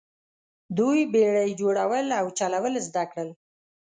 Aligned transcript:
دوی 0.77 0.99
بیړۍ 1.13 1.49
جوړول 1.61 2.07
او 2.19 2.25
چلول 2.37 2.73
زده 2.87 3.03
کړل. 3.11 3.29